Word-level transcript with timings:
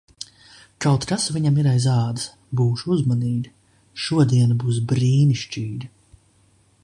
Kaut 0.85 1.03
kas 1.11 1.25
viņam 1.35 1.59
ir 1.63 1.69
aiz 1.73 1.85
ādas. 1.95 2.25
Būšu 2.61 2.93
uzmanīga. 2.95 3.53
Šodiena 4.07 4.57
būs 4.65 4.83
brīnišķīga! 4.93 5.93